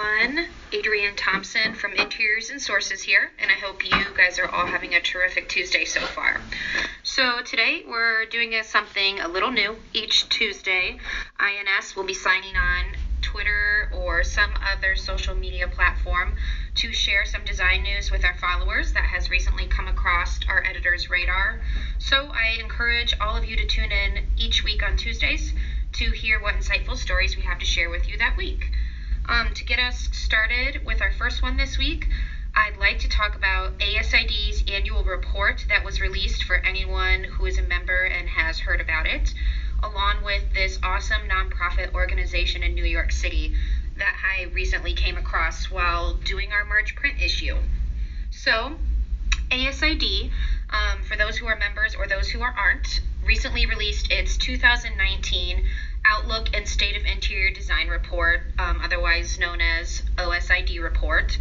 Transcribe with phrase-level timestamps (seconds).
[0.00, 0.46] everyone.
[0.72, 4.94] Adrienne Thompson from Interiors and Sources here, and I hope you guys are all having
[4.94, 6.40] a terrific Tuesday so far.
[7.02, 9.76] So, today we're doing something a little new.
[9.92, 10.98] Each Tuesday,
[11.38, 16.34] INS will be signing on Twitter or some other social media platform
[16.76, 21.10] to share some design news with our followers that has recently come across our editor's
[21.10, 21.60] radar.
[21.98, 25.52] So, I encourage all of you to tune in each week on Tuesdays
[25.92, 28.70] to hear what insightful stories we have to share with you that week.
[29.30, 32.08] Um, to get us started with our first one this week,
[32.52, 37.56] I'd like to talk about ASID's annual report that was released for anyone who is
[37.56, 39.32] a member and has heard about it,
[39.84, 43.54] along with this awesome nonprofit organization in New York City
[43.98, 47.54] that I recently came across while doing our March print issue.
[48.32, 48.80] So,
[49.52, 50.32] ASID,
[50.70, 55.68] um, for those who are members or those who are aren't, recently released its 2019
[56.04, 61.36] Outlook and State of Interior Design Report, um, otherwise known as OSID report,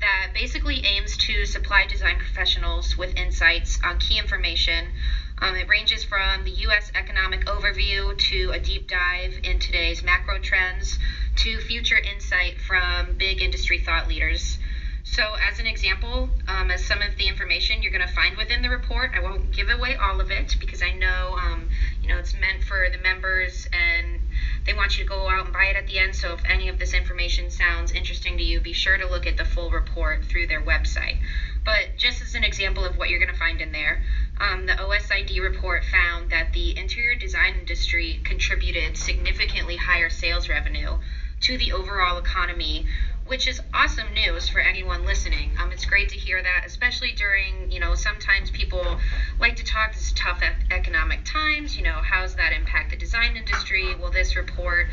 [0.00, 4.92] that basically aims to supply design professionals with insights on key information.
[5.38, 6.90] Um, it ranges from the U.S.
[6.94, 10.98] economic overview to a deep dive in today's macro trends
[11.36, 14.58] to future insight from big industry thought leaders.
[15.04, 18.62] So, as an example, um, as some of the information you're going to find within
[18.62, 21.68] the report, I won't give away all of it because I know, um,
[22.12, 24.20] know, it's meant for the members and
[24.64, 26.14] they want you to go out and buy it at the end.
[26.14, 29.36] So, if any of this information sounds interesting to you, be sure to look at
[29.36, 31.18] the full report through their website.
[31.64, 34.02] But just as an example of what you're going to find in there,
[34.38, 40.98] um, the OSID report found that the interior design industry contributed significantly higher sales revenue
[41.40, 42.86] to the overall economy
[43.32, 45.50] which is awesome news for anyone listening.
[45.58, 48.98] Um, it's great to hear that, especially during, you know, sometimes people
[49.38, 51.74] like to talk this tough economic times.
[51.74, 53.94] You know, how's that impact the design industry?
[53.98, 54.86] Well, this report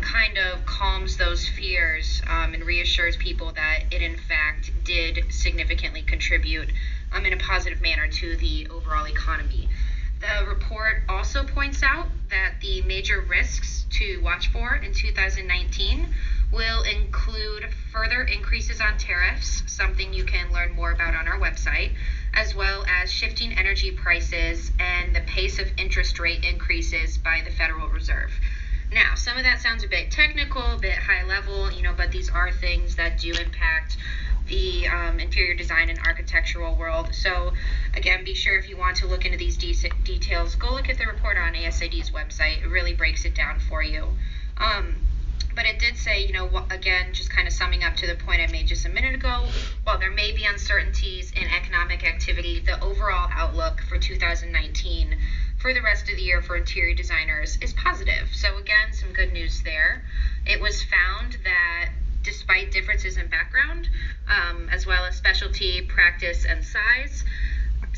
[0.00, 6.02] kind of calms those fears um, and reassures people that it, in fact, did significantly
[6.02, 6.72] contribute
[7.12, 9.68] um, in a positive manner to the overall economy.
[10.18, 16.08] The report also points out that the major risks to watch for in 2019
[16.54, 21.92] will include further increases on tariffs, something you can learn more about on our website,
[22.32, 27.50] as well as shifting energy prices and the pace of interest rate increases by the
[27.50, 28.32] Federal Reserve.
[28.92, 32.12] Now, some of that sounds a bit technical, a bit high level, you know, but
[32.12, 33.96] these are things that do impact
[34.46, 37.14] the um, interior design and architectural world.
[37.14, 37.52] So,
[37.94, 40.98] again, be sure if you want to look into these de- details, go look at
[40.98, 42.62] the report on ASID's website.
[42.62, 44.08] It really breaks it down for you.
[44.58, 44.96] Um,
[45.54, 48.40] but it did say, you know, again, just kind of summing up to the point
[48.40, 49.46] I made just a minute ago,
[49.84, 55.16] while there may be uncertainties in economic activity, the overall outlook for 2019
[55.58, 58.28] for the rest of the year for interior designers is positive.
[58.32, 60.04] So, again, some good news there.
[60.46, 61.90] It was found that
[62.22, 63.88] despite differences in background,
[64.28, 67.24] um, as well as specialty, practice, and size,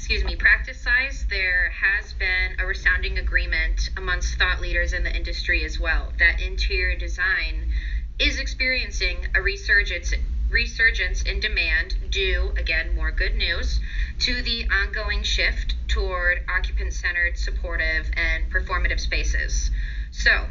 [0.07, 5.13] excuse me, practice size, there has been a resounding agreement amongst thought leaders in the
[5.13, 7.73] industry as well that interior design
[8.21, 10.15] is experiencing a resurgence
[10.49, 13.81] resurgence in demand due again more good news
[14.21, 19.73] to the ongoing shift toward occupant centered supportive and performative spaces.
[20.13, 20.47] So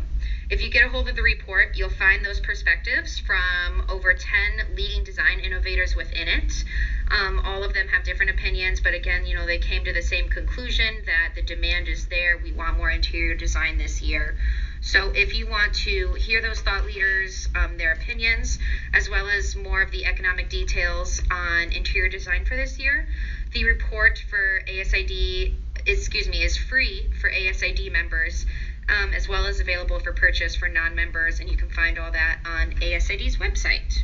[0.50, 4.75] if you get a hold of the report, you'll find those perspectives from over 10
[4.75, 6.63] leading design innovators within it.
[7.09, 10.01] Um, all of them have different opinions, but again, you know, they came to the
[10.03, 12.38] same conclusion that the demand is there.
[12.38, 14.35] We want more interior design this year.
[14.81, 18.59] So, if you want to hear those thought leaders, um, their opinions,
[18.94, 23.07] as well as more of the economic details on interior design for this year,
[23.53, 25.55] the report for ASID,
[25.88, 28.45] excuse me, is free for ASID members
[28.90, 32.12] um, as well as available for purchase for non members, and you can find all
[32.12, 34.03] that on ASID's website.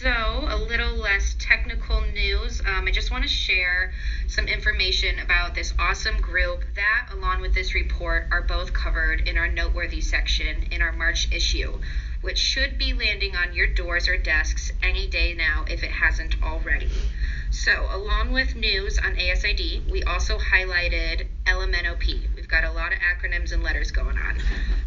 [0.00, 2.60] So, a little less technical news.
[2.60, 3.92] Um, I just want to share
[4.26, 9.36] some information about this awesome group that, along with this report, are both covered in
[9.36, 11.80] our noteworthy section in our March issue,
[12.22, 16.42] which should be landing on your doors or desks any day now if it hasn't
[16.42, 16.90] already.
[17.50, 22.37] So, along with news on ASID, we also highlighted LMNOP.
[22.48, 24.40] We've got a lot of acronyms and letters going on.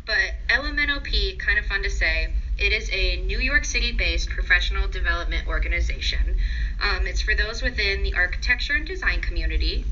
[0.08, 4.88] But LMNOP, kind of fun to say, it is a New York City based professional
[4.88, 6.38] development organization.
[6.80, 9.86] Um, it's for those within the architecture and design community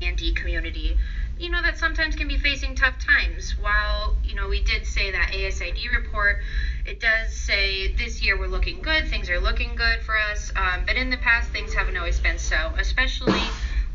[0.00, 0.96] and D community
[1.38, 3.58] you know that sometimes can be facing tough times.
[3.58, 6.40] While you know we did say that ASID report,
[6.86, 10.50] it does say this year we're looking good, things are looking good for us.
[10.56, 12.72] Um, but in the past, things haven't always been so.
[12.78, 13.38] Especially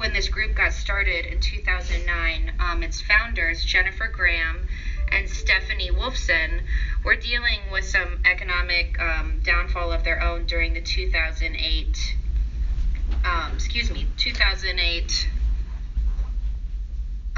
[0.02, 4.66] when this group got started in 2009, um, its founders Jennifer Graham
[5.10, 6.62] and Stephanie Wolfson
[7.04, 12.16] were dealing with some economic um, downfall of their own during the 2008,
[13.24, 15.28] um, excuse me, 2008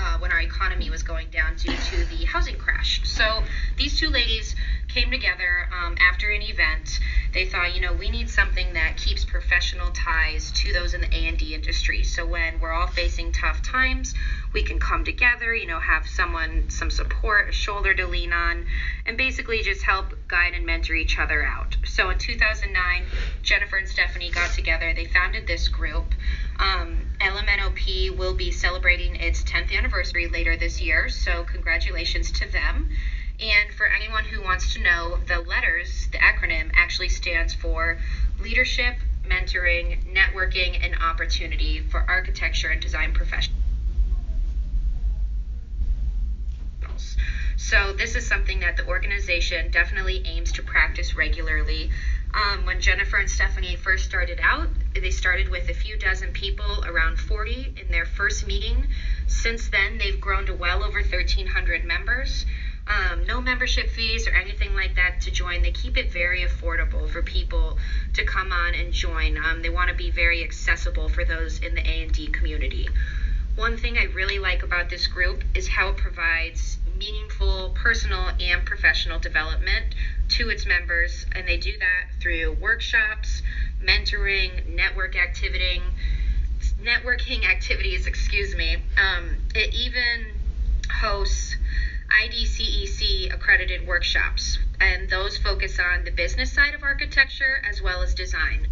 [0.04, 3.02] uh, when our economy was going down due to the housing crash.
[3.06, 3.44] So
[3.78, 4.56] these two ladies
[4.90, 7.00] came together um, after an event.
[7.34, 11.08] They thought, you know, we need something that keeps professional ties to those in the
[11.08, 12.04] A&D industry.
[12.04, 14.14] So when we're all facing tough times,
[14.52, 18.66] we can come together, you know, have someone, some support, a shoulder to lean on,
[19.06, 21.78] and basically just help guide and mentor each other out.
[21.94, 23.06] So in 2009,
[23.44, 24.96] Jennifer and Stephanie got together.
[24.96, 26.16] They founded this group.
[26.58, 32.90] Um, LMNOP will be celebrating its 10th anniversary later this year, so congratulations to them.
[33.40, 38.00] And for anyone who wants to know, the letters, the acronym, actually stands for
[38.40, 38.96] Leadership,
[39.28, 43.63] Mentoring, Networking, and Opportunity for Architecture and Design Professionals.
[47.66, 51.92] So, this is something that the organization definitely aims to practice regularly.
[52.34, 56.84] Um, when Jennifer and Stephanie first started out, they started with a few dozen people,
[56.86, 58.90] around 40 in their first meeting.
[59.28, 62.46] Since then, they've grown to well over 1,300 members.
[62.86, 65.62] Um, no membership fees or anything like that to join.
[65.62, 67.78] They keep it very affordable for people
[68.12, 69.38] to come on and join.
[69.38, 72.90] Um, they want to be very accessible for those in the A&D community.
[73.56, 78.66] One thing I really like about this group is how it provides meaningful personal and
[78.66, 79.96] professional development
[80.30, 83.42] to its members, and they do that through workshops,
[83.82, 85.84] mentoring, network activating,
[86.82, 88.08] networking activities.
[88.08, 88.78] Excuse me.
[88.98, 90.34] Um, it even
[90.92, 91.56] hosts
[92.22, 98.14] IDCEC accredited workshops, and those focus on the business side of architecture as well as
[98.14, 98.68] design.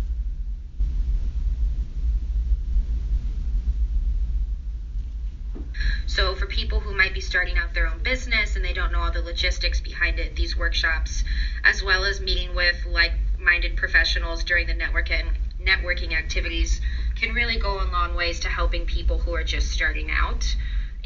[6.13, 8.99] So, for people who might be starting out their own business and they don't know
[8.99, 11.23] all the logistics behind it, these workshops,
[11.63, 16.81] as well as meeting with like minded professionals during the network and networking activities,
[17.15, 20.53] can really go a long ways to helping people who are just starting out.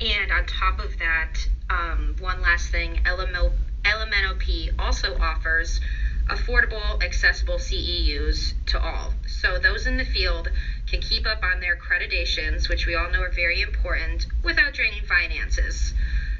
[0.02, 1.34] And on top of that,
[1.70, 5.80] um, one last thing LMNOP also offers
[6.28, 9.14] affordable, accessible CEUs to all.
[9.28, 10.50] So those in the field
[10.88, 14.65] can keep up on their accreditations, which we all know are very important, without
[15.08, 15.94] finances.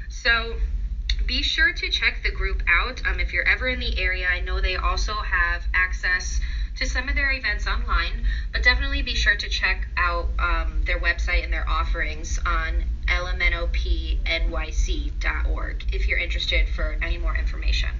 [0.08, 0.56] So
[1.26, 4.26] be sure to check the group out um, if you're ever in the area.
[4.28, 6.40] I know they also have access
[6.76, 10.98] to some of their events online, but definitely be sure to check out um, their
[10.98, 13.74] website and their offerings on lmnopnyc.org
[15.94, 17.90] if you're interested for any more information.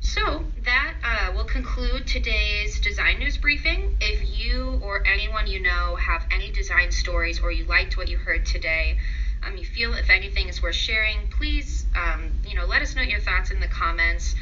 [0.00, 3.96] So that uh, will conclude today's design news briefing.
[4.00, 8.18] If you or anyone you know have any design stories or you liked what you
[8.18, 8.98] heard today,
[9.44, 13.02] um, you feel if anything is worth sharing, please um, you know let us know
[13.02, 14.34] your thoughts in the comments.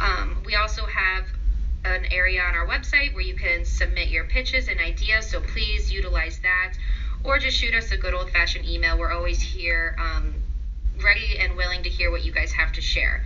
[0.00, 1.24] Um, we also have
[1.84, 5.90] an area on our website where you can submit your pitches and ideas, so please
[5.92, 6.72] utilize that,
[7.24, 8.98] or just shoot us a good old fashioned email.
[8.98, 10.34] We're always here, um,
[11.02, 13.24] ready and willing to hear what you guys have to share.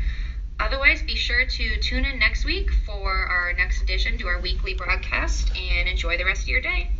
[0.60, 4.74] Otherwise, be sure to tune in next week for our next edition to our weekly
[4.74, 6.90] broadcast and enjoy the rest of your day.